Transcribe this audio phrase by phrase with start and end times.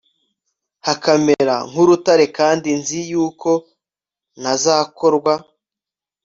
[0.85, 3.49] hakamera nk urutare kandi nzi yuko
[4.41, 5.33] ntazakorwa